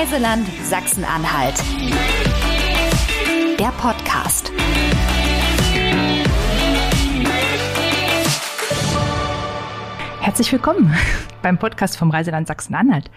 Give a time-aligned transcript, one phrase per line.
[0.00, 1.56] Reiseland Sachsen-Anhalt.
[3.58, 4.52] Der Podcast.
[10.20, 10.94] Herzlich willkommen
[11.42, 13.10] beim Podcast vom Reiseland Sachsen-Anhalt.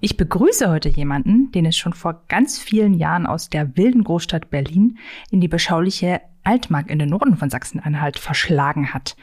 [0.00, 4.50] Ich begrüße heute jemanden, den es schon vor ganz vielen Jahren aus der wilden Großstadt
[4.50, 4.98] Berlin
[5.30, 9.16] in die beschauliche Altmark in den Norden von Sachsen-Anhalt verschlagen hat.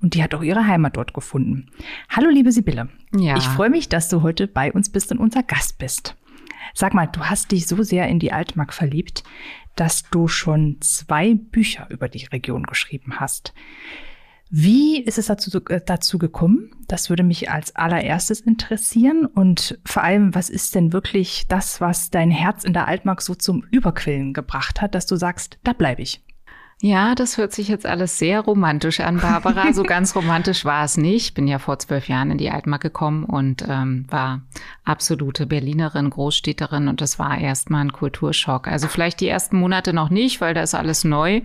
[0.00, 1.70] Und die hat auch ihre Heimat dort gefunden.
[2.08, 2.88] Hallo, liebe Sibylle.
[3.16, 3.36] Ja.
[3.36, 6.14] Ich freue mich, dass du heute bei uns bist und unser Gast bist.
[6.74, 9.24] Sag mal, du hast dich so sehr in die Altmark verliebt,
[9.76, 13.54] dass du schon zwei Bücher über die Region geschrieben hast.
[14.54, 16.76] Wie ist es dazu, äh, dazu gekommen?
[16.86, 19.24] Das würde mich als allererstes interessieren.
[19.24, 23.34] Und vor allem, was ist denn wirklich das, was dein Herz in der Altmark so
[23.34, 26.22] zum Überquillen gebracht hat, dass du sagst, da bleibe ich?
[26.84, 29.72] Ja, das hört sich jetzt alles sehr romantisch an, Barbara.
[29.72, 31.32] So ganz romantisch war es nicht.
[31.32, 34.40] Bin ja vor zwölf Jahren in die Altmark gekommen und ähm, war
[34.82, 38.66] absolute Berlinerin, Großstädterin und das war erstmal ein Kulturschock.
[38.66, 41.42] Also vielleicht die ersten Monate noch nicht, weil da ist alles neu.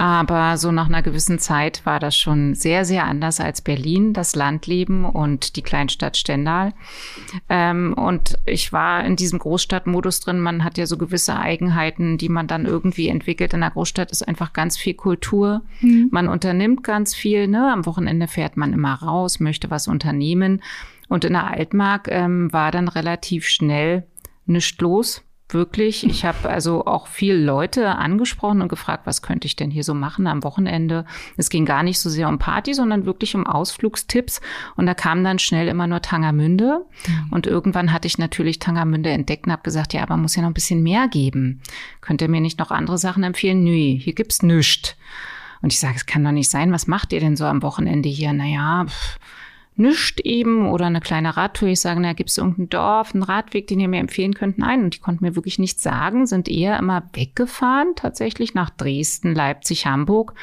[0.00, 4.34] Aber so nach einer gewissen Zeit war das schon sehr, sehr anders als Berlin, das
[4.34, 6.72] Landleben und die Kleinstadt Stendal.
[7.50, 10.40] Ähm, und ich war in diesem Großstadtmodus drin.
[10.40, 13.52] Man hat ja so gewisse Eigenheiten, die man dann irgendwie entwickelt.
[13.52, 15.60] In der Großstadt ist einfach ganz viel Kultur.
[15.82, 16.08] Mhm.
[16.10, 17.46] Man unternimmt ganz viel.
[17.46, 17.70] Ne?
[17.70, 20.62] Am Wochenende fährt man immer raus, möchte was unternehmen.
[21.10, 24.06] Und in der Altmark ähm, war dann relativ schnell
[24.46, 25.22] nichts los
[25.54, 26.04] wirklich.
[26.04, 29.94] Ich habe also auch viel Leute angesprochen und gefragt, was könnte ich denn hier so
[29.94, 31.04] machen am Wochenende.
[31.36, 34.40] Es ging gar nicht so sehr um Party, sondern wirklich um Ausflugstipps.
[34.76, 36.84] Und da kam dann schnell immer nur Tangermünde.
[37.06, 37.32] Mhm.
[37.32, 40.50] Und irgendwann hatte ich natürlich Tangermünde entdeckt und habe gesagt, ja, aber muss ja noch
[40.50, 41.60] ein bisschen mehr geben.
[42.00, 43.64] Könnt ihr mir nicht noch andere Sachen empfehlen?
[43.64, 44.96] Nö, hier gibt's nichts.
[45.62, 46.72] Und ich sage, es kann doch nicht sein.
[46.72, 48.32] Was macht ihr denn so am Wochenende hier?
[48.32, 49.18] Naja, pff,
[49.80, 51.68] nischt eben oder eine kleine Radtour.
[51.68, 54.58] Ich sage, na, gibt es irgendein Dorf, einen Radweg, den ihr mir empfehlen könnt?
[54.58, 59.34] Nein, und die konnten mir wirklich nichts sagen, sind eher immer weggefahren, tatsächlich nach Dresden,
[59.34, 60.34] Leipzig, Hamburg.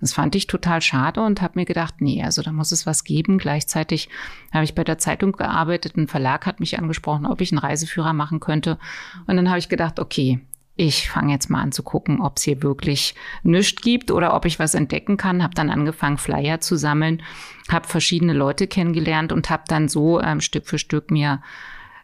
[0.00, 3.04] Das fand ich total schade und habe mir gedacht, nee, also da muss es was
[3.04, 3.38] geben.
[3.38, 4.08] Gleichzeitig
[4.52, 8.12] habe ich bei der Zeitung gearbeitet, ein Verlag hat mich angesprochen, ob ich einen Reiseführer
[8.12, 8.78] machen könnte.
[9.26, 10.40] Und dann habe ich gedacht, okay,
[10.76, 14.44] ich fange jetzt mal an zu gucken, ob es hier wirklich nichts gibt oder ob
[14.44, 15.42] ich was entdecken kann.
[15.42, 17.22] Habe dann angefangen, Flyer zu sammeln,
[17.70, 21.40] habe verschiedene Leute kennengelernt und habe dann so ähm, Stück für Stück mir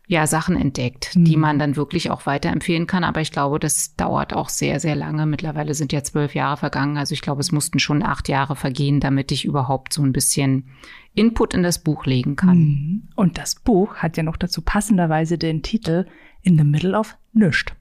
[0.07, 1.25] ja Sachen entdeckt, mhm.
[1.25, 3.05] die man dann wirklich auch weiterempfehlen kann.
[3.05, 5.27] Aber ich glaube, das dauert auch sehr, sehr lange.
[5.27, 6.97] Mittlerweile sind ja zwölf Jahre vergangen.
[6.97, 10.71] Also ich glaube, es mussten schon acht Jahre vergehen, damit ich überhaupt so ein bisschen
[11.15, 12.59] Input in das Buch legen kann.
[12.59, 13.09] Mhm.
[13.17, 16.07] Und das Buch hat ja noch dazu passenderweise den Titel
[16.41, 17.75] In the Middle of Nischt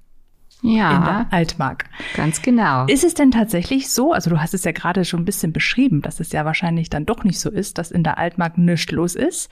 [0.62, 1.86] ja, in der Altmark.
[2.16, 2.86] Ganz genau.
[2.86, 6.02] Ist es denn tatsächlich so, also du hast es ja gerade schon ein bisschen beschrieben,
[6.02, 9.16] dass es ja wahrscheinlich dann doch nicht so ist, dass in der Altmark nichts los
[9.16, 9.50] ist.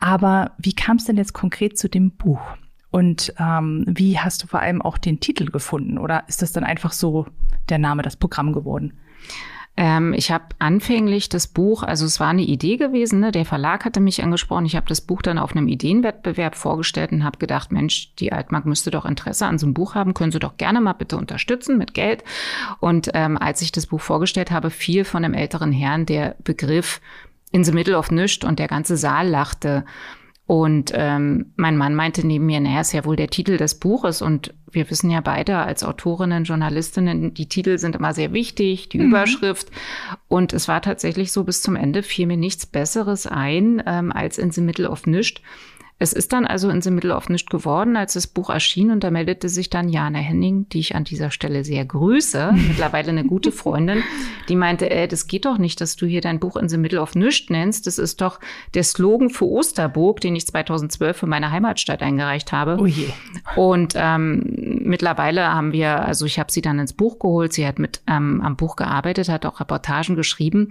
[0.00, 2.40] Aber wie kam es denn jetzt konkret zu dem Buch?
[2.90, 5.98] Und ähm, wie hast du vor allem auch den Titel gefunden?
[5.98, 7.26] Oder ist das dann einfach so
[7.68, 8.94] der Name, das Programm geworden?
[9.80, 13.30] Ähm, ich habe anfänglich das Buch, also es war eine Idee gewesen, ne?
[13.30, 14.66] der Verlag hatte mich angesprochen.
[14.66, 18.66] Ich habe das Buch dann auf einem Ideenwettbewerb vorgestellt und habe gedacht, Mensch, die Altmark
[18.66, 21.78] müsste doch Interesse an so einem Buch haben, können Sie doch gerne mal bitte unterstützen
[21.78, 22.24] mit Geld.
[22.80, 27.00] Und ähm, als ich das Buch vorgestellt habe, fiel von einem älteren Herrn der Begriff
[27.52, 29.84] in the middle of nischt und der ganze Saal lachte.
[30.48, 34.22] Und ähm, mein Mann meinte neben mir, naja, ist ja wohl der Titel des Buches.
[34.22, 38.98] Und wir wissen ja beide als Autorinnen, Journalistinnen, die Titel sind immer sehr wichtig, die
[38.98, 39.08] mhm.
[39.08, 39.68] Überschrift.
[40.26, 44.38] Und es war tatsächlich so, bis zum Ende fiel mir nichts Besseres ein ähm, als
[44.38, 45.42] in the middle of nischt.
[46.00, 49.02] Es ist dann also in The Middle of nicht geworden, als das Buch erschien und
[49.02, 53.24] da meldete sich dann Jana Henning, die ich an dieser Stelle sehr grüße, mittlerweile eine
[53.24, 54.04] gute Freundin,
[54.48, 57.00] die meinte, äh, das geht doch nicht, dass du hier dein Buch in The Middle
[57.00, 57.86] of Nischt nennst.
[57.88, 58.38] Das ist doch
[58.74, 62.78] der Slogan für Osterburg, den ich 2012 für meine Heimatstadt eingereicht habe.
[62.80, 63.08] Oh je.
[63.56, 67.80] Und ähm, mittlerweile haben wir, also ich habe sie dann ins Buch geholt, sie hat
[67.80, 70.70] mit ähm, am Buch gearbeitet, hat auch Reportagen geschrieben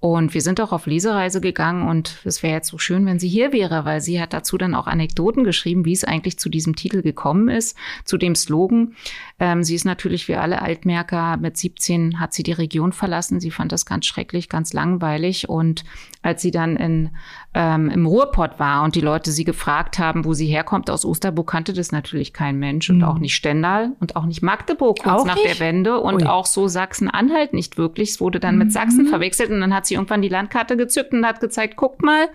[0.00, 3.28] und wir sind auch auf Lesereise gegangen und es wäre jetzt so schön, wenn sie
[3.28, 6.74] hier wäre, weil sie hat dazu dann auch Anekdoten geschrieben, wie es eigentlich zu diesem
[6.74, 7.76] Titel gekommen ist,
[8.06, 8.94] zu dem Slogan.
[9.38, 13.40] Ähm, sie ist natürlich wie alle Altmerker, mit 17 hat sie die Region verlassen.
[13.40, 15.50] Sie fand das ganz schrecklich, ganz langweilig.
[15.50, 15.84] Und
[16.22, 17.10] als sie dann in,
[17.52, 21.50] ähm, im Ruhrpott war und die Leute sie gefragt haben, wo sie herkommt, aus Osterburg
[21.50, 23.04] kannte das natürlich kein Mensch und mhm.
[23.04, 25.48] auch nicht Stendal und auch nicht Magdeburg kurz auch nach nicht?
[25.48, 26.26] der Wende und Ui.
[26.26, 28.10] auch so Sachsen-Anhalt nicht wirklich.
[28.10, 28.60] Es wurde dann mhm.
[28.60, 32.02] mit Sachsen verwechselt und dann hat sie irgendwann die Landkarte gezückt und hat gezeigt, guckt
[32.02, 32.28] mal,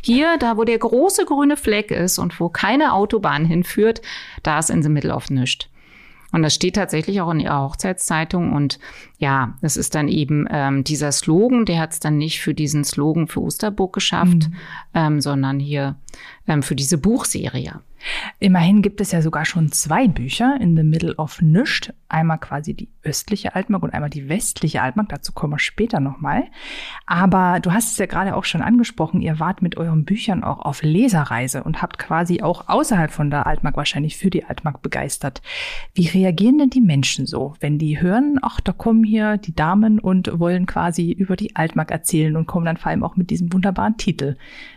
[0.00, 4.00] hier, da wo der große grüne Fleck ist und wo keine Autobahn hinführt,
[4.42, 5.68] da ist in the middle of nischt.
[6.32, 8.54] Und das steht tatsächlich auch in ihrer Hochzeitszeitung.
[8.54, 8.78] Und
[9.22, 12.82] ja, es ist dann eben ähm, dieser Slogan, der hat es dann nicht für diesen
[12.82, 14.54] Slogan für Osterburg geschafft, mhm.
[14.94, 15.94] ähm, sondern hier
[16.48, 17.80] ähm, für diese Buchserie.
[18.38, 21.92] Immerhin gibt es ja sogar schon zwei Bücher in the middle of Nischt.
[22.08, 25.08] Einmal quasi die östliche Altmark und einmal die westliche Altmark.
[25.08, 26.44] Dazu kommen wir später nochmal.
[27.06, 29.20] Aber du hast es ja gerade auch schon angesprochen.
[29.20, 33.46] Ihr wart mit euren Büchern auch auf Leserreise und habt quasi auch außerhalb von der
[33.46, 35.40] Altmark wahrscheinlich für die Altmark begeistert.
[35.94, 39.98] Wie reagieren denn die Menschen so, wenn die hören, ach, da kommen hier die Damen
[39.98, 43.52] und wollen quasi über die Altmark erzählen und kommen dann vor allem auch mit diesem
[43.52, 44.36] wunderbaren Titel?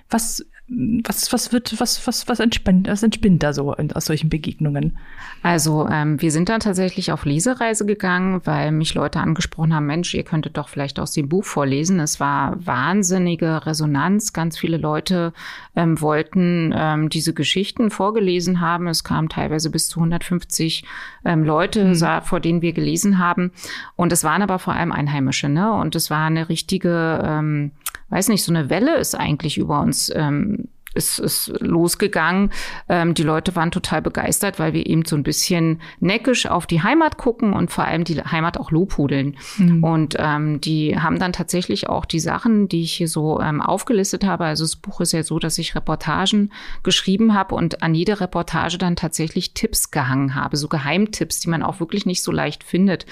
[0.10, 4.98] Was was, was wird, was, was, was entspinnt, was entspinnt da so aus solchen Begegnungen?
[5.44, 10.16] Also ähm, wir sind dann tatsächlich auf Lesereise gegangen, weil mich Leute angesprochen haben, Mensch,
[10.16, 12.00] ihr könntet doch vielleicht aus dem Buch vorlesen.
[12.00, 14.34] Es war wahnsinnige Resonanz.
[14.34, 15.34] Ganz viele Leute
[15.76, 18.88] ähm, wollten ähm, diese Geschichten vorgelesen haben.
[18.88, 20.84] Es kamen teilweise bis zu 150
[21.26, 22.22] ähm, Leute, mhm.
[22.24, 23.52] vor denen wir gelesen haben.
[23.96, 25.72] Und es waren aber vor allem Einheimische, ne?
[25.74, 27.72] Und es war eine richtige ähm,
[28.10, 30.65] weiß nicht, so eine Welle ist eigentlich über uns ähm,
[30.96, 32.52] ist, ist losgegangen.
[32.90, 36.82] Ähm, die Leute waren total begeistert, weil wir eben so ein bisschen neckisch auf die
[36.82, 39.38] Heimat gucken und vor allem die Heimat auch lobhudeln.
[39.58, 39.84] Mhm.
[39.84, 44.24] Und ähm, die haben dann tatsächlich auch die Sachen, die ich hier so ähm, aufgelistet
[44.24, 44.46] habe.
[44.46, 46.52] Also das Buch ist ja so, dass ich Reportagen
[46.84, 51.64] geschrieben habe und an jede Reportage dann tatsächlich Tipps gehangen habe, so Geheimtipps, die man
[51.64, 53.06] auch wirklich nicht so leicht findet.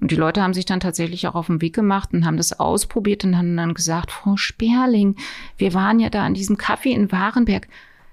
[0.00, 2.58] Und die Leute haben sich dann tatsächlich auch auf den Weg gemacht und haben das
[2.58, 5.16] ausprobiert und haben dann gesagt, Frau Sperling,
[5.56, 7.68] wir waren ja da an diesem Kaffee in Warenberg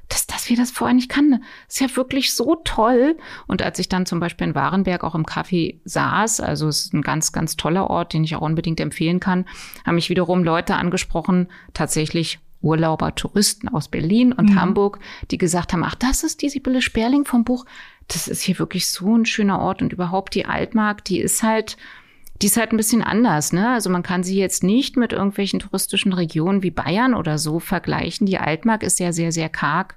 [0.07, 1.43] dass, dass wir das vorher nicht kannten.
[1.67, 3.17] ist ja wirklich so toll.
[3.47, 6.93] Und als ich dann zum Beispiel in Warenberg auch im Café saß, also es ist
[6.93, 9.45] ein ganz, ganz toller Ort, den ich auch unbedingt empfehlen kann,
[9.83, 14.61] haben mich wiederum Leute angesprochen, tatsächlich Urlauber, Touristen aus Berlin und mhm.
[14.61, 14.99] Hamburg,
[15.31, 17.65] die gesagt haben, ach, das ist die Sibylle Sperling vom Buch
[18.07, 21.77] das ist hier wirklich so ein schöner Ort und überhaupt die Altmark, die ist halt,
[22.41, 23.73] die ist halt ein bisschen anders, ne?
[23.73, 28.27] Also man kann sie jetzt nicht mit irgendwelchen touristischen Regionen wie Bayern oder so vergleichen.
[28.27, 29.95] Die Altmark ist ja sehr, sehr karg,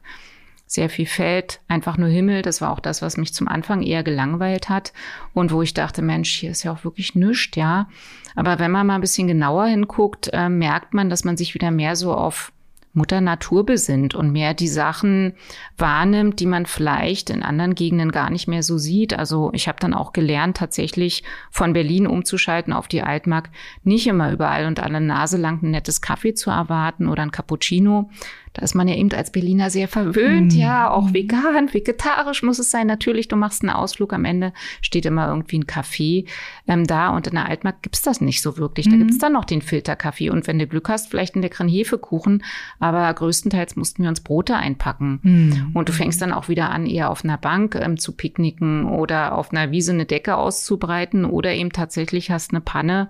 [0.66, 2.42] sehr viel Feld, einfach nur Himmel.
[2.42, 4.92] Das war auch das, was mich zum Anfang eher gelangweilt hat
[5.34, 7.88] und wo ich dachte, Mensch, hier ist ja auch wirklich nichts, ja.
[8.36, 11.72] Aber wenn man mal ein bisschen genauer hinguckt, äh, merkt man, dass man sich wieder
[11.72, 12.52] mehr so auf
[12.92, 15.34] Mutter Natur besinnt und mehr die Sachen
[15.76, 19.18] wahrnimmt, die man vielleicht in anderen Gegenden gar nicht mehr so sieht.
[19.18, 23.50] Also ich habe dann auch gelernt, tatsächlich von Berlin umzuschalten auf die Altmark,
[23.84, 28.10] nicht immer überall und alle Nase lang ein nettes Kaffee zu erwarten oder ein Cappuccino,
[28.58, 30.58] da ist man ja eben als Berliner sehr verwöhnt, mm.
[30.58, 32.88] ja, auch vegan, vegetarisch muss es sein.
[32.88, 34.52] Natürlich, du machst einen Ausflug, am Ende
[34.82, 36.24] steht immer irgendwie ein Kaffee
[36.66, 38.88] ähm, da und in der Altmark gibt's das nicht so wirklich.
[38.88, 38.98] Da mm.
[38.98, 42.42] gibt's dann noch den Filterkaffee und wenn du Glück hast, vielleicht einen leckeren Hefekuchen,
[42.80, 45.20] aber größtenteils mussten wir uns Brote einpacken.
[45.22, 45.76] Mm.
[45.76, 49.38] Und du fängst dann auch wieder an, eher auf einer Bank ähm, zu picknicken oder
[49.38, 53.08] auf einer Wiese eine Decke auszubreiten oder eben tatsächlich hast eine Panne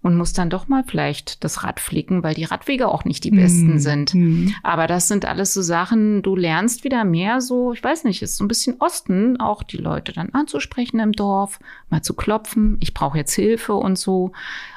[0.00, 3.30] und muss dann doch mal vielleicht das Rad flicken, weil die Radwege auch nicht die
[3.30, 3.78] besten mm.
[3.78, 4.14] sind.
[4.14, 4.48] Mm.
[4.78, 8.36] Aber das sind alles so Sachen, du lernst wieder mehr so, ich weiß nicht, ist
[8.36, 11.58] so ein bisschen Osten, auch die Leute dann anzusprechen im Dorf,
[11.90, 14.30] mal zu klopfen, ich brauche jetzt Hilfe und so.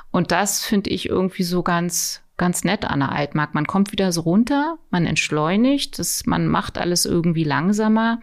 [0.10, 3.54] Und das finde ich irgendwie so ganz, ganz nett an der Altmark.
[3.54, 8.22] Man kommt wieder so runter, man entschleunigt, das, man macht alles irgendwie langsamer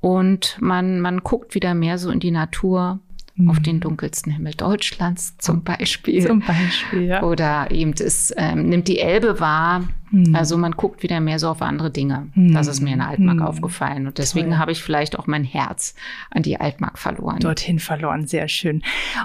[0.00, 3.00] und man, man guckt wieder mehr so in die Natur
[3.34, 3.50] mhm.
[3.50, 6.26] auf den dunkelsten Himmel Deutschlands zum Beispiel.
[6.26, 7.22] Zum Beispiel, ja.
[7.22, 9.82] Oder eben es ähm, nimmt die Elbe wahr
[10.12, 10.34] hm.
[10.34, 12.28] Also man guckt wieder mehr so auf andere Dinge.
[12.34, 12.52] Hm.
[12.52, 13.46] Das ist mir in der Altmark hm.
[13.46, 14.06] aufgefallen.
[14.06, 15.94] Und deswegen habe ich vielleicht auch mein Herz
[16.30, 17.40] an die Altmark verloren.
[17.40, 18.82] Dorthin verloren, sehr schön.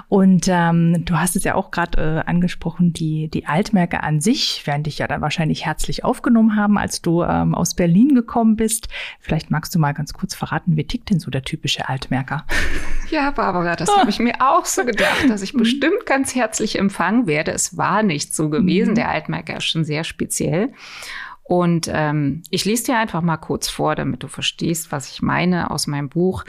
[0.08, 4.66] Und ähm, du hast es ja auch gerade äh, angesprochen, die, die Altmärkte an sich
[4.66, 8.88] werden dich ja dann wahrscheinlich herzlich aufgenommen haben, als du ähm, aus Berlin gekommen bist.
[9.20, 12.46] Vielleicht magst du mal ganz kurz verraten, wie tickt denn so der typische Altmärker?
[13.10, 15.60] Ja, Barbara, das habe ich mir auch so gedacht, dass ich hm.
[15.60, 17.52] bestimmt ganz herzlich empfangen werde.
[17.52, 18.88] Es war nicht so gewesen.
[18.88, 18.94] Hm.
[18.96, 20.74] Der Altmärker ist schon sehr speziell.
[21.42, 25.70] Und ähm, ich lese dir einfach mal kurz vor, damit du verstehst, was ich meine
[25.70, 26.44] aus meinem Buch.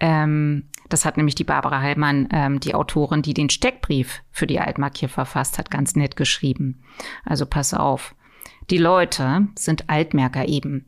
[0.00, 4.58] Ähm, das hat nämlich die Barbara Heilmann, ähm, die Autorin, die den Steckbrief für die
[4.58, 6.82] Altmark hier verfasst hat, ganz nett geschrieben.
[7.24, 8.14] Also pass auf.
[8.70, 10.86] Die Leute sind Altmerker eben.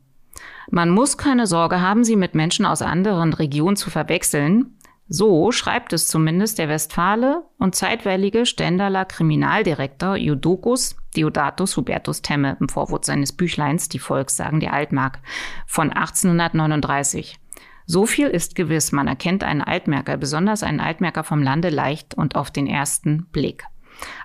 [0.69, 4.77] Man muss keine Sorge haben, sie mit Menschen aus anderen Regionen zu verwechseln.
[5.15, 12.67] So schreibt es zumindest der Westfale und zeitweilige Stendaler Kriminaldirektor Jodokus Deodatus Hubertus Temme im
[12.67, 15.19] Vorwort seines Büchleins Die Volkssagen der Altmark
[15.67, 17.37] von 1839.
[17.85, 22.35] So viel ist gewiss, man erkennt einen Altmerker, besonders einen Altmerker vom Lande leicht und
[22.35, 23.65] auf den ersten Blick.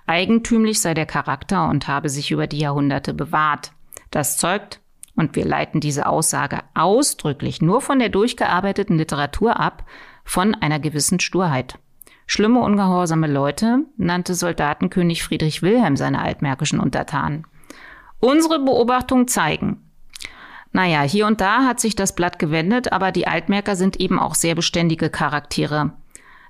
[0.07, 3.73] Eigentümlich sei der Charakter und habe sich über die Jahrhunderte bewahrt.
[4.09, 4.79] Das zeugt,
[5.15, 9.83] und wir leiten diese Aussage ausdrücklich nur von der durchgearbeiteten Literatur ab,
[10.29, 11.79] von einer gewissen Sturheit.
[12.27, 17.47] Schlimme, ungehorsame Leute nannte Soldatenkönig Friedrich Wilhelm seine altmärkischen Untertanen.
[18.19, 19.89] Unsere Beobachtungen zeigen,
[20.71, 24.35] naja, hier und da hat sich das Blatt gewendet, aber die Altmärker sind eben auch
[24.35, 25.93] sehr beständige Charaktere.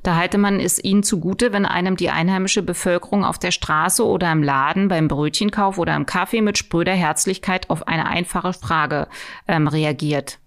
[0.04, 4.30] Da halte man es ihnen zugute, wenn einem die einheimische Bevölkerung auf der Straße oder
[4.30, 9.08] im Laden, beim Brötchenkauf oder im Kaffee mit spröder Herzlichkeit auf eine einfache Frage
[9.48, 10.40] ähm, reagiert.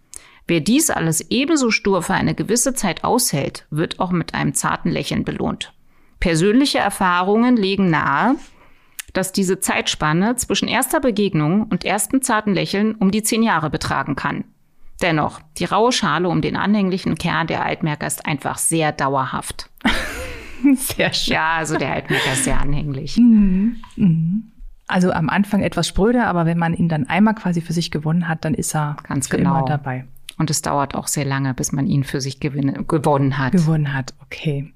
[0.47, 4.91] Wer dies alles ebenso stur für eine gewisse Zeit aushält, wird auch mit einem zarten
[4.91, 5.73] Lächeln belohnt.
[6.21, 8.37] Persönliche Erfahrungen legen nahe,
[9.13, 14.17] dass diese Zeitspanne zwischen erster Begegnung und erstem zarten Lächeln um die zehn Jahre betragen
[14.17, 14.45] kann.
[15.01, 19.69] Dennoch, die raue Schale um den anhänglichen Kern der Altmerker ist einfach sehr dauerhaft.
[20.77, 21.35] sehr schön.
[21.35, 23.17] Ja, also der Altmerker ist sehr anhänglich.
[23.17, 23.77] Mhm.
[23.97, 24.53] Mhm.
[24.87, 28.29] Also am Anfang etwas spröder, aber wenn man ihn dann einmal quasi für sich gewonnen
[28.29, 30.05] hat, dann ist er ganz genau immer dabei.
[30.43, 33.53] Und es dauert auch sehr lange, bis man ihn für sich gewinne, gewonnen hat.
[33.53, 34.73] Gewonnen hat, okay.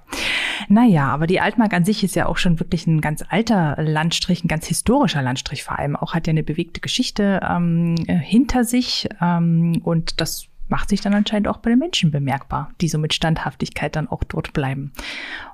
[0.68, 4.44] Naja, aber die Altmark an sich ist ja auch schon wirklich ein ganz alter Landstrich,
[4.44, 5.96] ein ganz historischer Landstrich vor allem.
[5.96, 11.14] Auch hat ja eine bewegte Geschichte ähm, hinter sich ähm, und das macht sich dann
[11.14, 14.92] anscheinend auch bei den Menschen bemerkbar, die so mit Standhaftigkeit dann auch dort bleiben.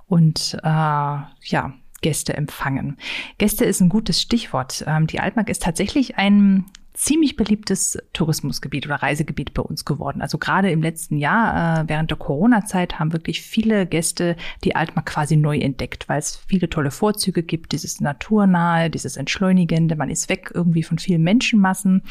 [0.08, 2.98] Und äh, ja, Gäste empfangen.
[3.38, 4.84] Gäste ist ein gutes Stichwort.
[4.86, 10.20] Ähm, die Altmark ist tatsächlich ein ziemlich beliebtes Tourismusgebiet oder Reisegebiet bei uns geworden.
[10.20, 15.06] Also gerade im letzten Jahr, äh, während der Corona-Zeit, haben wirklich viele Gäste die Altmark
[15.06, 20.28] quasi neu entdeckt, weil es viele tolle Vorzüge gibt, dieses Naturnahe, dieses Entschleunigende, man ist
[20.28, 22.02] weg irgendwie von vielen Menschenmassen.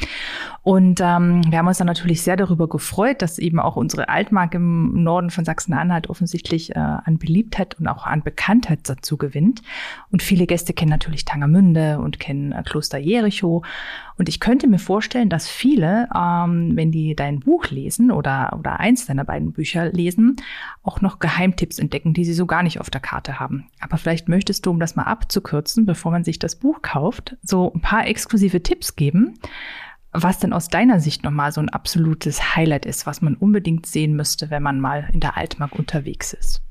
[0.62, 4.54] Und ähm, wir haben uns dann natürlich sehr darüber gefreut, dass eben auch unsere Altmark
[4.54, 9.62] im Norden von Sachsen-Anhalt offensichtlich äh, an Beliebtheit und auch an Bekanntheit dazu gewinnt.
[10.10, 13.62] Und viele Gäste kennen natürlich Tangermünde und kennen äh, Kloster Jericho.
[14.18, 18.80] Und ich könnte mir vorstellen, dass viele, ähm, wenn die dein Buch lesen oder, oder
[18.80, 20.36] eins deiner beiden Bücher lesen,
[20.82, 23.68] auch noch Geheimtipps entdecken, die sie so gar nicht auf der Karte haben.
[23.80, 27.72] Aber vielleicht möchtest du, um das mal abzukürzen, bevor man sich das Buch kauft, so
[27.74, 29.34] ein paar exklusive Tipps geben,
[30.12, 34.14] was denn aus deiner Sicht nochmal so ein absolutes Highlight ist, was man unbedingt sehen
[34.14, 36.62] müsste, wenn man mal in der Altmark unterwegs ist.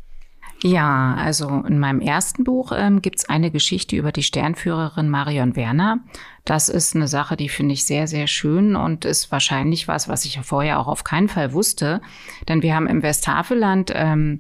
[0.63, 5.56] Ja, also in meinem ersten Buch ähm, gibt es eine Geschichte über die Sternführerin Marion
[5.56, 6.01] Werner.
[6.46, 10.24] Das ist eine Sache, die finde ich sehr, sehr schön und ist wahrscheinlich was, was
[10.24, 12.01] ich vorher auch auf keinen Fall wusste.
[12.48, 14.39] Denn wir haben im Westhaveland ähm,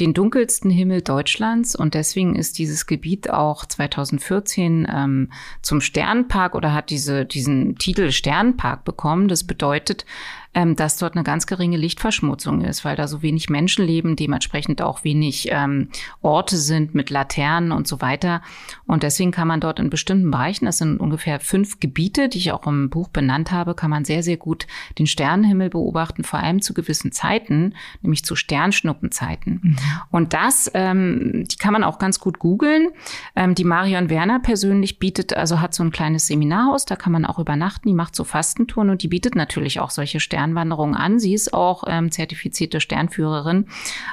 [0.00, 6.72] den dunkelsten Himmel Deutschlands und deswegen ist dieses Gebiet auch 2014 ähm, zum Sternpark oder
[6.72, 9.28] hat diese, diesen Titel Sternpark bekommen.
[9.28, 10.06] Das bedeutet,
[10.54, 14.82] ähm, dass dort eine ganz geringe Lichtverschmutzung ist, weil da so wenig Menschen leben, dementsprechend
[14.82, 15.88] auch wenig ähm,
[16.20, 18.42] Orte sind mit Laternen und so weiter.
[18.86, 22.52] Und deswegen kann man dort in bestimmten Bereichen, das sind ungefähr fünf Gebiete, die ich
[22.52, 24.66] auch im Buch benannt habe, kann man sehr, sehr gut
[24.98, 29.60] den Sternenhimmel beobachten, vor allem zu gewissen Zeiten, nämlich zu Sternschnuppenzeiten.
[29.62, 29.76] Mhm.
[30.10, 32.88] Und das, ähm, die kann man auch ganz gut googeln.
[33.36, 37.24] Ähm, die Marion Werner persönlich bietet, also hat so ein kleines Seminarhaus, da kann man
[37.24, 41.18] auch übernachten, die macht so Fastentouren und die bietet natürlich auch solche Sterne Sternwanderung an.
[41.18, 43.66] Sie ist auch ähm, zertifizierte Sternführerin.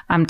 [0.07, 0.27] Am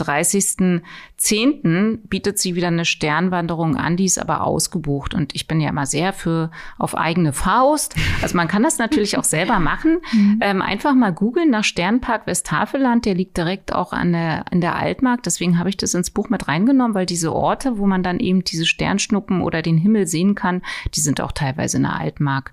[1.26, 2.08] 30.10.
[2.08, 5.14] bietet sie wieder eine Sternwanderung an, die ist aber ausgebucht.
[5.14, 7.96] Und ich bin ja immer sehr für auf eigene Faust.
[8.22, 10.00] Also man kann das natürlich auch selber machen.
[10.16, 10.40] Mhm.
[10.42, 13.06] Ähm, einfach mal googeln nach Sternpark Westhaveland.
[13.06, 15.24] Der liegt direkt auch an der, in der Altmark.
[15.24, 18.44] Deswegen habe ich das ins Buch mit reingenommen, weil diese Orte, wo man dann eben
[18.44, 20.62] diese Sternschnuppen oder den Himmel sehen kann,
[20.94, 22.52] die sind auch teilweise in der Altmark.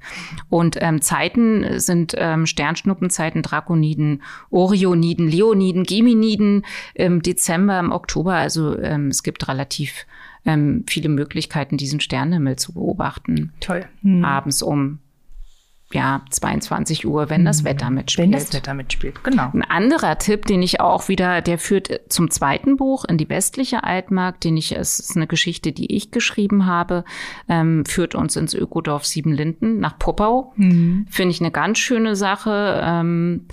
[0.48, 6.64] Und ähm, Zeiten sind ähm, Sternschnuppenzeiten Drakoniden, Orioniden, Leoniden, Geminiden
[6.94, 8.34] im Dezember, im Oktober.
[8.34, 10.06] Also ähm, es gibt relativ
[10.44, 13.52] ähm, viele Möglichkeiten, diesen Sternenhimmel zu beobachten.
[13.60, 13.84] Toll.
[14.02, 14.24] Hm.
[14.24, 14.98] Abends um
[15.94, 17.64] ja, 22 Uhr, wenn das hm.
[17.66, 18.24] Wetter mitspielt.
[18.24, 19.50] Wenn das Wetter mitspielt, genau.
[19.52, 23.84] Ein anderer Tipp, den ich auch wieder, der führt zum zweiten Buch in die westliche
[23.84, 27.04] Altmark, den ich, es ist eine Geschichte, die ich geschrieben habe,
[27.48, 30.52] ähm, führt uns ins Ökodorf Siebenlinden nach Poppau.
[30.56, 31.06] Mhm.
[31.10, 32.80] Finde ich eine ganz schöne Sache.
[32.82, 33.46] Ähm,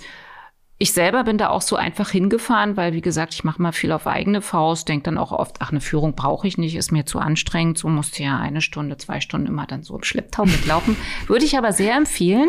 [0.82, 3.92] ich selber bin da auch so einfach hingefahren, weil, wie gesagt, ich mache mal viel
[3.92, 7.04] auf eigene Faust, denke dann auch oft, ach, eine Führung brauche ich nicht, ist mir
[7.04, 10.96] zu anstrengend, so musste ja eine Stunde, zwei Stunden immer dann so im Schlepptau mitlaufen.
[11.26, 12.48] Würde ich aber sehr empfehlen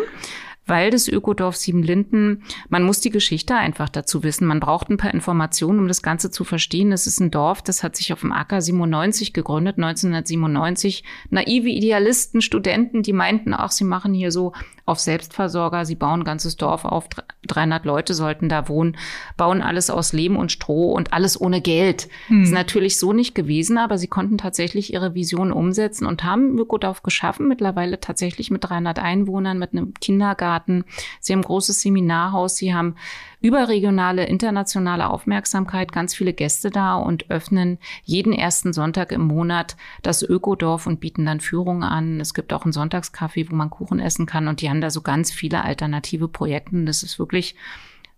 [0.67, 4.47] weil das Ökodorf Siebenlinden, man muss die Geschichte einfach dazu wissen.
[4.47, 6.91] Man braucht ein paar Informationen, um das Ganze zu verstehen.
[6.91, 11.03] Es ist ein Dorf, das hat sich auf dem Acker 97 gegründet, 1997.
[11.29, 14.53] Naive Idealisten, Studenten, die meinten, ach, sie machen hier so
[14.91, 17.07] auf Selbstversorger, sie bauen ein ganzes Dorf auf,
[17.47, 18.97] 300 Leute sollten da wohnen,
[19.37, 22.07] bauen alles aus Lehm und Stroh und alles ohne Geld.
[22.27, 22.43] Hm.
[22.43, 27.03] Ist natürlich so nicht gewesen, aber sie konnten tatsächlich ihre Vision umsetzen und haben Ökodorf
[27.03, 30.85] geschaffen, mittlerweile tatsächlich mit 300 Einwohnern, mit einem Kindergarten, Kindergarten.
[31.19, 32.57] Sie haben ein großes Seminarhaus.
[32.57, 32.95] Sie haben
[33.41, 40.21] überregionale, internationale Aufmerksamkeit, ganz viele Gäste da und öffnen jeden ersten Sonntag im Monat das
[40.21, 42.19] Ökodorf und bieten dann Führungen an.
[42.19, 45.01] Es gibt auch einen Sonntagskaffee, wo man Kuchen essen kann und die haben da so
[45.01, 46.83] ganz viele alternative Projekte.
[46.85, 47.55] Das ist wirklich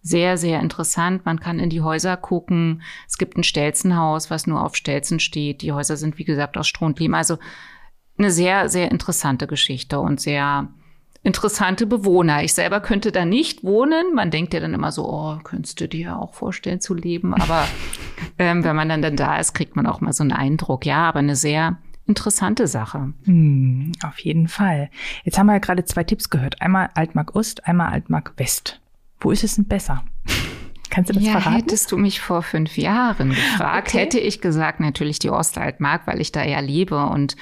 [0.01, 1.25] sehr, sehr interessant.
[1.25, 2.81] Man kann in die Häuser gucken.
[3.07, 5.61] Es gibt ein Stelzenhaus, was nur auf Stelzen steht.
[5.61, 7.13] Die Häuser sind, wie gesagt, aus Stroh und Lehm.
[7.13, 7.37] Also
[8.17, 10.67] eine sehr, sehr interessante Geschichte und sehr
[11.23, 12.43] interessante Bewohner.
[12.43, 14.13] Ich selber könnte da nicht wohnen.
[14.13, 17.33] Man denkt ja dann immer so, oh, könntest du dir auch vorstellen zu leben.
[17.33, 17.65] Aber
[18.37, 20.85] ähm, wenn man dann, dann da ist, kriegt man auch mal so einen Eindruck.
[20.85, 23.13] Ja, aber eine sehr interessante Sache.
[23.23, 24.89] Hm, auf jeden Fall.
[25.23, 26.61] Jetzt haben wir ja gerade zwei Tipps gehört.
[26.61, 28.81] Einmal Altmark Ost, einmal Altmark West.
[29.21, 30.03] Wo ist es denn besser?
[30.93, 31.55] Kannst du das ja, verraten?
[31.55, 33.99] Hättest du mich vor fünf Jahren gefragt, okay.
[34.01, 37.07] hätte ich gesagt, natürlich die Ostaltmark, weil ich da eher lebe.
[37.07, 37.35] Und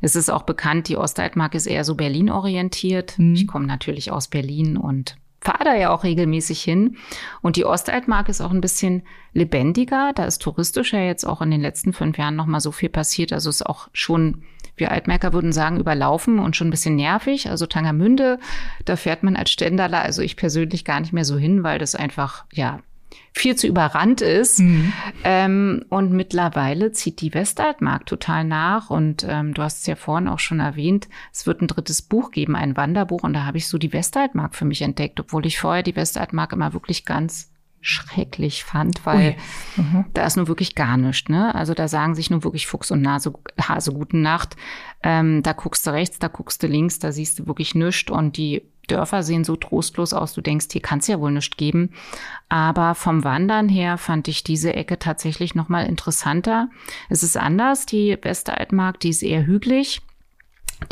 [0.00, 3.18] es ist auch bekannt, die Ostaltmark ist eher so Berlin orientiert.
[3.18, 3.34] Mhm.
[3.34, 6.96] Ich komme natürlich aus Berlin und fahre da ja auch regelmäßig hin.
[7.42, 9.02] Und die Ostaltmark ist auch ein bisschen
[9.34, 10.12] lebendiger.
[10.14, 12.88] Da ist touristisch ja jetzt auch in den letzten fünf Jahren noch mal so viel
[12.88, 13.34] passiert.
[13.34, 14.44] Also ist auch schon
[14.76, 17.48] wir Altmerker würden sagen, überlaufen und schon ein bisschen nervig.
[17.48, 18.40] Also Tangermünde,
[18.84, 21.94] da fährt man als Ständerler, also ich persönlich gar nicht mehr so hin, weil das
[21.94, 22.80] einfach, ja,
[23.32, 24.60] viel zu überrannt ist.
[24.60, 24.92] Mhm.
[25.24, 28.90] Ähm, und mittlerweile zieht die Westaltmark total nach.
[28.90, 32.30] Und ähm, du hast es ja vorhin auch schon erwähnt, es wird ein drittes Buch
[32.30, 33.22] geben, ein Wanderbuch.
[33.22, 36.52] Und da habe ich so die Westaltmark für mich entdeckt, obwohl ich vorher die Westaltmark
[36.52, 37.50] immer wirklich ganz
[37.84, 39.36] schrecklich fand, weil
[39.76, 40.06] mhm.
[40.14, 41.28] da ist nur wirklich gar nichts.
[41.28, 41.54] Ne?
[41.54, 44.56] Also da sagen sich nur wirklich Fuchs und Nase, Hase guten Nacht.
[45.02, 48.38] Ähm, da guckst du rechts, da guckst du links, da siehst du wirklich nichts und
[48.38, 51.90] die Dörfer sehen so trostlos aus, du denkst, hier kann es ja wohl nichts geben.
[52.48, 56.68] Aber vom Wandern her fand ich diese Ecke tatsächlich nochmal interessanter.
[57.08, 60.00] Es ist anders, die Westeraltmark, die ist eher hügelig.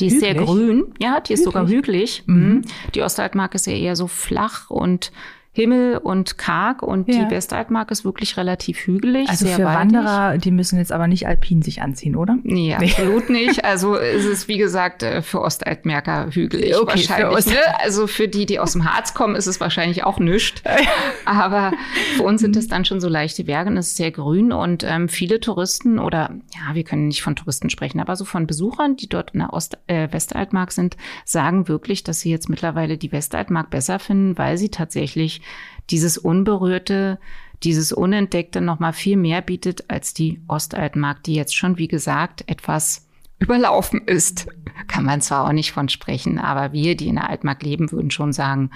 [0.00, 0.34] Die ist hügelig?
[0.37, 1.44] sehr grün, ja, die ist hügelig.
[1.44, 2.22] sogar hügelig.
[2.26, 2.62] Mhm.
[2.94, 5.12] Die Ostaltmark ist ja eher so flach und
[5.54, 7.25] Himmel und karg und ja.
[7.25, 9.28] die Westaltmark ist wirklich relativ hügelig.
[9.28, 9.97] Also für waldig.
[9.97, 12.38] Wanderer, die müssen jetzt aber nicht alpin sich anziehen, oder?
[12.42, 12.87] Nee, nee.
[12.88, 13.62] absolut nicht.
[13.62, 17.44] Also es ist wie gesagt äh, für Ostaltmerker hügelig okay, wahrscheinlich.
[17.44, 17.80] Für ne?
[17.80, 20.62] Also für die, die aus dem Harz kommen, ist es wahrscheinlich auch nichts.
[21.26, 21.73] aber
[22.17, 24.84] für uns sind es dann schon so leichte Berge und es ist sehr grün und
[24.84, 28.97] ähm, viele Touristen oder ja, wir können nicht von Touristen sprechen, aber so von Besuchern,
[28.97, 33.12] die dort in der Ost äh, Westaltmark sind, sagen wirklich, dass sie jetzt mittlerweile die
[33.12, 35.42] Westaltmark besser finden, weil sie tatsächlich
[35.91, 37.19] dieses Unberührte,
[37.63, 42.45] dieses Unentdeckte noch mal viel mehr bietet als die Ostaltmark, die jetzt schon, wie gesagt,
[42.49, 43.07] etwas
[43.39, 44.49] überlaufen ist.
[44.89, 48.11] Kann man zwar auch nicht von sprechen, aber wir, die in der Altmark leben, würden
[48.11, 48.71] schon sagen,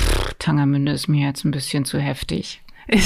[0.00, 2.60] pff, Tangermünde ist mir jetzt ein bisschen zu heftig.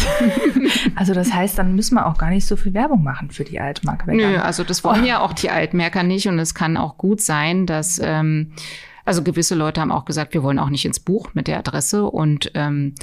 [0.96, 3.60] also das heißt, dann müssen wir auch gar nicht so viel Werbung machen für die
[3.60, 4.06] Altmark.
[4.08, 7.64] Nö, also das wollen ja auch die Altmerker nicht und es kann auch gut sein,
[7.64, 8.52] dass ähm,
[9.08, 12.04] also gewisse Leute haben auch gesagt, wir wollen auch nicht ins Buch mit der Adresse
[12.04, 12.94] und ähm,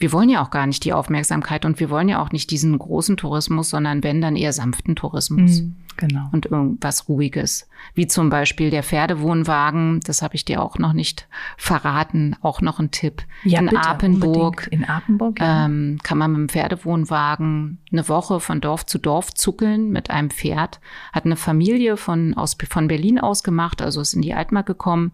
[0.00, 2.76] wir wollen ja auch gar nicht die Aufmerksamkeit und wir wollen ja auch nicht diesen
[2.76, 5.60] großen Tourismus, sondern wenn dann eher sanften Tourismus.
[5.60, 6.30] Mhm, genau.
[6.32, 7.68] Und irgendwas Ruhiges.
[7.94, 12.80] Wie zum Beispiel der Pferdewohnwagen, das habe ich dir auch noch nicht verraten, auch noch
[12.80, 13.24] ein Tipp.
[13.44, 14.68] Ja, in bitte, Apenburg.
[14.70, 15.66] In Apenburg, ja.
[15.66, 20.30] ähm, kann man mit dem Pferdewohnwagen eine Woche von Dorf zu Dorf zuckeln mit einem
[20.30, 20.80] Pferd.
[21.12, 25.12] Hat eine Familie von, aus, von Berlin aus gemacht, also ist in die Altmark gekommen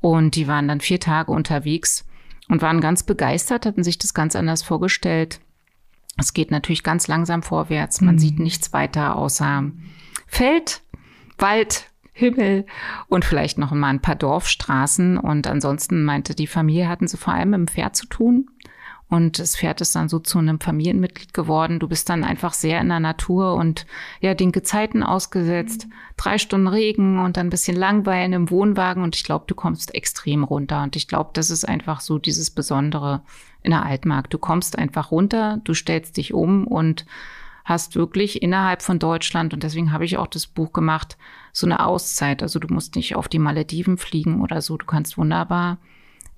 [0.00, 2.04] und die waren dann vier Tage unterwegs
[2.50, 5.40] und waren ganz begeistert, hatten sich das ganz anders vorgestellt.
[6.18, 8.00] Es geht natürlich ganz langsam vorwärts.
[8.00, 8.18] Man mhm.
[8.18, 9.70] sieht nichts weiter außer
[10.26, 10.82] Feld,
[11.38, 12.66] Wald, Himmel
[13.08, 15.16] und vielleicht noch mal ein paar Dorfstraßen.
[15.16, 18.50] Und ansonsten meinte die Familie, hatten sie vor allem mit dem Pferd zu tun.
[19.10, 21.80] Und das Pferd ist dann so zu einem Familienmitglied geworden.
[21.80, 23.84] Du bist dann einfach sehr in der Natur und
[24.20, 25.88] ja, den Gezeiten ausgesetzt.
[26.16, 29.02] Drei Stunden Regen und dann ein bisschen Langweilen im Wohnwagen.
[29.02, 30.84] Und ich glaube, du kommst extrem runter.
[30.84, 33.22] Und ich glaube, das ist einfach so dieses Besondere
[33.62, 34.30] in der Altmark.
[34.30, 37.04] Du kommst einfach runter, du stellst dich um und
[37.64, 41.16] hast wirklich innerhalb von Deutschland, und deswegen habe ich auch das Buch gemacht,
[41.52, 42.42] so eine Auszeit.
[42.42, 44.76] Also du musst nicht auf die Malediven fliegen oder so.
[44.76, 45.78] Du kannst wunderbar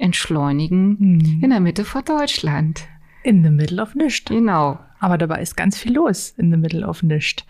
[0.03, 1.41] entschleunigen mhm.
[1.43, 2.89] in der Mitte von Deutschland.
[3.23, 4.29] In the middle of nischt.
[4.29, 4.81] Genau.
[4.99, 7.45] Aber dabei ist ganz viel los in the middle of nischt.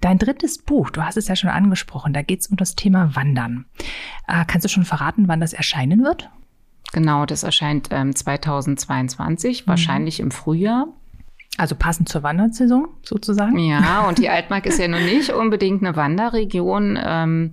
[0.00, 3.14] Dein drittes Buch, du hast es ja schon angesprochen, da geht es um das Thema
[3.16, 3.66] Wandern.
[4.26, 6.30] Äh, kannst du schon verraten, wann das erscheinen wird?
[6.92, 9.70] Genau, das erscheint ähm, 2022, mhm.
[9.70, 10.88] wahrscheinlich im Frühjahr.
[11.56, 13.58] Also passend zur Wandersaison sozusagen?
[13.58, 16.98] Ja, und die Altmark ist ja nun nicht unbedingt eine Wanderregion.
[17.02, 17.52] Ähm,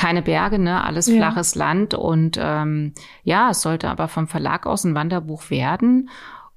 [0.00, 1.16] keine Berge, ne, alles ja.
[1.16, 1.92] flaches Land.
[1.92, 6.08] Und ähm, ja, es sollte aber vom Verlag aus ein Wanderbuch werden.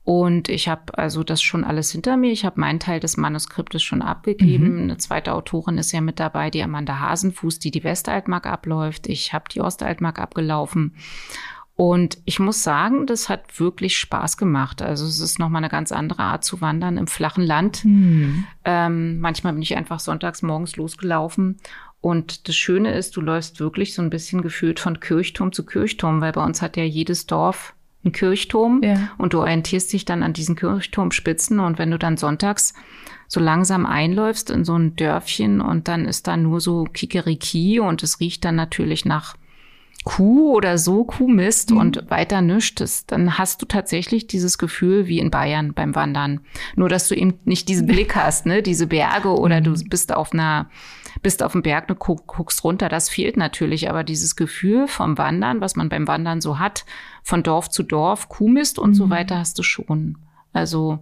[0.05, 2.31] Und ich habe also das schon alles hinter mir.
[2.31, 4.75] Ich habe meinen Teil des Manuskriptes schon abgegeben.
[4.75, 4.81] Mhm.
[4.83, 9.07] Eine zweite Autorin ist ja mit dabei, die Amanda Hasenfuß, die die Westaltmark abläuft.
[9.07, 10.95] Ich habe die Ostaltmark abgelaufen.
[11.75, 14.81] Und ich muss sagen, das hat wirklich Spaß gemacht.
[14.81, 17.83] Also es ist nochmal eine ganz andere Art zu wandern im flachen Land.
[17.83, 18.45] Mhm.
[18.63, 21.57] Ähm, manchmal bin ich einfach sonntags morgens losgelaufen.
[21.99, 26.21] Und das Schöne ist, du läufst wirklich so ein bisschen gefühlt von Kirchturm zu Kirchturm,
[26.21, 29.09] weil bei uns hat ja jedes Dorf einen Kirchturm ja.
[29.17, 31.59] und du orientierst dich dann an diesen Kirchturmspitzen.
[31.59, 32.73] Und wenn du dann sonntags
[33.27, 38.03] so langsam einläufst in so ein Dörfchen und dann ist da nur so Kikeriki und
[38.03, 39.35] es riecht dann natürlich nach
[40.03, 41.77] Kuh oder so Kuhmist mhm.
[41.77, 46.41] und weiter nichts, dann hast du tatsächlich dieses Gefühl wie in Bayern beim Wandern.
[46.75, 49.89] Nur, dass du eben nicht diesen Blick hast, ne, diese Berge oder du mhm.
[49.89, 50.69] bist auf einer,
[51.21, 53.89] bist auf dem Berg und guck, guckst runter, das fehlt natürlich.
[53.89, 56.85] Aber dieses Gefühl vom Wandern, was man beim Wandern so hat,
[57.23, 58.95] von Dorf zu Dorf, Kuhmist und mhm.
[58.95, 60.17] so weiter hast du schon.
[60.51, 60.99] Also,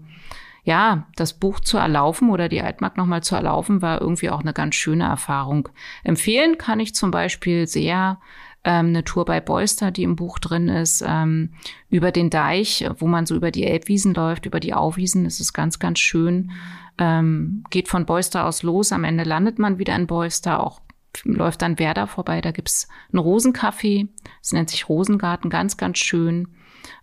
[0.63, 4.53] ja, das Buch zu erlaufen oder die Altmark nochmal zu erlaufen, war irgendwie auch eine
[4.53, 5.69] ganz schöne Erfahrung.
[6.03, 8.19] Empfehlen kann ich zum Beispiel sehr
[8.63, 11.53] ähm, eine Tour bei Beuster, die im Buch drin ist, ähm,
[11.89, 15.23] über den Deich, wo man so über die Elbwiesen läuft, über die Auwiesen.
[15.23, 16.51] Das ist ganz, ganz schön.
[16.97, 18.91] Ähm, geht von Beuster aus los.
[18.91, 20.63] Am Ende landet man wieder in Beuster.
[20.63, 20.81] Auch
[21.23, 22.41] läuft dann Werder vorbei.
[22.41, 24.07] Da gibt's einen Rosencafé.
[24.41, 25.49] Das nennt sich Rosengarten.
[25.49, 26.49] Ganz, ganz schön.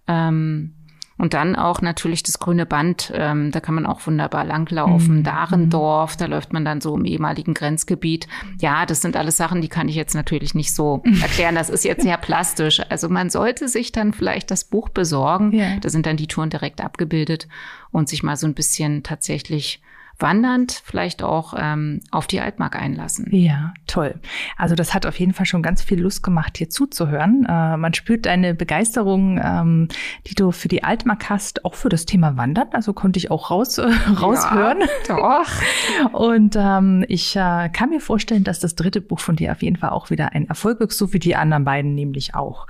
[0.07, 0.75] Ähm,
[1.18, 5.18] und dann auch natürlich das grüne Band, ähm, da kann man auch wunderbar langlaufen.
[5.18, 5.22] Mhm.
[5.24, 8.28] Dahrendorf, da läuft man dann so im ehemaligen Grenzgebiet.
[8.61, 11.57] Ja, das sind alles Sachen, die kann ich jetzt natürlich nicht so erklären.
[11.57, 12.81] Das ist jetzt sehr plastisch.
[12.88, 15.52] Also man sollte sich dann vielleicht das Buch besorgen.
[15.52, 15.76] Ja.
[15.81, 17.48] Da sind dann die Touren direkt abgebildet
[17.90, 19.83] und sich mal so ein bisschen tatsächlich
[20.18, 23.28] wandernd vielleicht auch ähm, auf die Altmark einlassen.
[23.31, 24.14] Ja, toll.
[24.57, 27.46] Also das hat auf jeden Fall schon ganz viel Lust gemacht, hier zuzuhören.
[27.48, 29.88] Äh, man spürt deine Begeisterung, ähm,
[30.26, 32.68] die du für die Altmark hast, auch für das Thema Wandern.
[32.72, 34.81] Also konnte ich auch raus, äh, raushören.
[34.81, 36.12] Ja, doch.
[36.12, 39.76] Und ähm, ich äh, kann mir vorstellen, dass das dritte Buch von dir auf jeden
[39.76, 42.66] Fall auch wieder ein Erfolg wird, so wie die anderen beiden nämlich auch.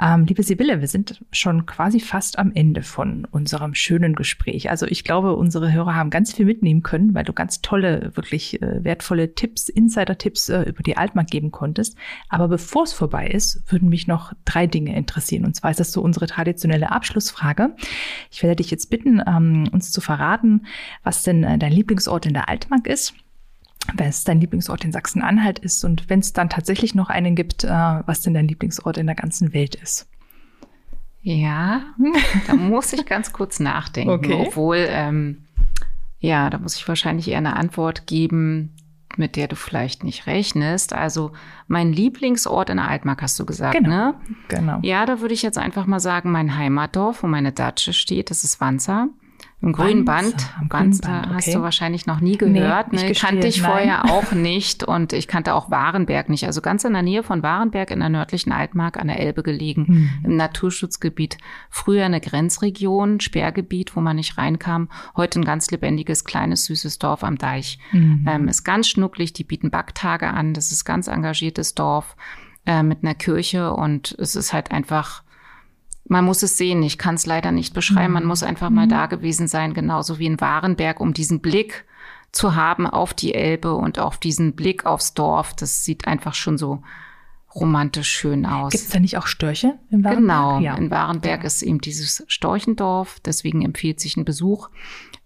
[0.00, 4.70] Ähm, liebe Sibylle, wir sind schon quasi fast am Ende von unserem schönen Gespräch.
[4.70, 8.62] Also ich glaube, unsere Hörer haben ganz viel mitnehmen können, weil du ganz tolle, wirklich
[8.62, 11.96] äh, wertvolle Tipps, Insider-Tipps äh, über die Altmark geben konntest.
[12.28, 15.44] Aber bevor es vorbei ist, würden mich noch drei Dinge interessieren.
[15.44, 17.74] Und zwar ist das so unsere traditionelle Abschlussfrage.
[18.30, 20.66] Ich werde dich jetzt bitten, ähm, uns zu verraten,
[21.02, 23.14] was denn äh, dein Lieblingsort in der Altmark ist
[23.94, 28.20] was dein Lieblingsort in Sachsen-Anhalt ist und wenn es dann tatsächlich noch einen gibt, was
[28.20, 30.08] denn dein Lieblingsort in der ganzen Welt ist.
[31.22, 31.82] Ja,
[32.48, 34.44] da muss ich ganz kurz nachdenken, okay.
[34.46, 35.45] obwohl ähm,
[36.26, 38.74] ja, da muss ich wahrscheinlich eher eine Antwort geben,
[39.16, 40.92] mit der du vielleicht nicht rechnest.
[40.92, 41.30] Also
[41.68, 43.88] mein Lieblingsort in der Altmark hast du gesagt, genau.
[43.88, 44.14] ne?
[44.48, 44.80] Genau.
[44.82, 48.42] Ja, da würde ich jetzt einfach mal sagen, mein Heimatdorf, wo meine Datsche steht, das
[48.42, 49.08] ist Wanzer.
[49.62, 51.34] Im grünen Band, Banzer okay.
[51.34, 52.92] hast du wahrscheinlich noch nie gehört.
[52.92, 53.12] Nee, ne?
[53.14, 53.70] Kannte ich nein.
[53.70, 56.44] vorher auch nicht und ich kannte auch Warenberg nicht.
[56.44, 59.86] Also ganz in der Nähe von Warenberg in der nördlichen Altmark an der Elbe gelegen,
[59.88, 60.10] mhm.
[60.24, 61.38] im Naturschutzgebiet.
[61.70, 64.90] Früher eine Grenzregion, Sperrgebiet, wo man nicht reinkam.
[65.16, 67.78] Heute ein ganz lebendiges, kleines, süßes Dorf am Deich.
[67.92, 68.26] Mhm.
[68.28, 70.52] Ähm, ist ganz schnucklig, die bieten Backtage an.
[70.52, 72.14] Das ist ganz engagiertes Dorf
[72.66, 75.22] äh, mit einer Kirche und es ist halt einfach
[76.08, 78.12] man muss es sehen, ich kann es leider nicht beschreiben.
[78.12, 78.28] Man mhm.
[78.28, 78.90] muss einfach mal mhm.
[78.90, 81.84] da gewesen sein, genauso wie in Warenberg, um diesen Blick
[82.32, 85.54] zu haben auf die Elbe und auf diesen Blick aufs Dorf.
[85.54, 86.82] Das sieht einfach schon so
[87.54, 88.72] romantisch schön aus.
[88.72, 90.16] Gibt es da nicht auch Störche in Warenberg?
[90.16, 90.74] Genau, ja.
[90.76, 91.46] in Warenberg ja.
[91.46, 93.20] ist eben dieses Storchendorf.
[93.24, 94.68] Deswegen empfiehlt sich ein Besuch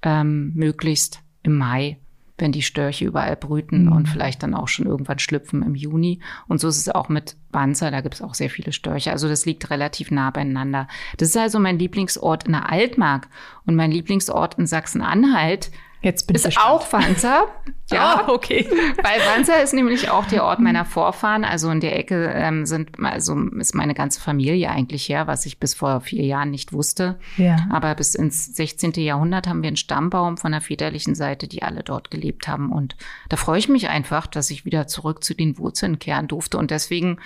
[0.02, 1.98] ähm, möglichst im Mai
[2.40, 3.92] wenn die Störche überall brüten mhm.
[3.92, 6.20] und vielleicht dann auch schon irgendwann schlüpfen im Juni.
[6.48, 9.12] Und so ist es auch mit Banzer, da gibt es auch sehr viele Störche.
[9.12, 10.88] Also das liegt relativ nah beieinander.
[11.16, 13.28] Das ist also mein Lieblingsort in der Altmark
[13.66, 15.70] und mein Lieblingsort in Sachsen-Anhalt
[16.02, 17.46] Jetzt bin ist ich auch Wanzer.
[17.90, 18.66] ja, oh, okay.
[19.02, 21.44] Weil Wanzer ist nämlich auch der Ort meiner Vorfahren.
[21.44, 25.60] Also in der Ecke ähm, sind, also ist meine ganze Familie eigentlich her, was ich
[25.60, 27.18] bis vor vier Jahren nicht wusste.
[27.36, 27.66] Ja.
[27.70, 28.92] Aber bis ins 16.
[28.92, 32.72] Jahrhundert haben wir einen Stammbaum von der väterlichen Seite, die alle dort gelebt haben.
[32.72, 32.96] Und
[33.28, 36.56] da freue ich mich einfach, dass ich wieder zurück zu den Wurzeln kehren durfte.
[36.56, 37.18] Und deswegen,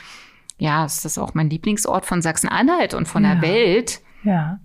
[0.59, 3.35] ja, ist das auch mein Lieblingsort von Sachsen-Anhalt und von ja.
[3.37, 4.01] der Welt.
[4.25, 4.59] Ja.